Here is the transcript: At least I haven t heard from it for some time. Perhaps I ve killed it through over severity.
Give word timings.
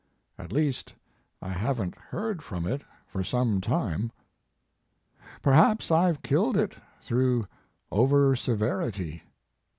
At 0.35 0.51
least 0.51 0.95
I 1.43 1.49
haven 1.49 1.91
t 1.91 1.99
heard 2.09 2.41
from 2.41 2.65
it 2.65 2.81
for 3.05 3.23
some 3.23 3.61
time. 3.61 4.11
Perhaps 5.43 5.91
I 5.91 6.11
ve 6.13 6.17
killed 6.23 6.57
it 6.57 6.73
through 7.03 7.45
over 7.91 8.35
severity. 8.35 9.21